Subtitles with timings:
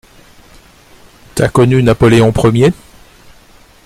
[1.35, 2.73] T'as connu Napoléon Ier?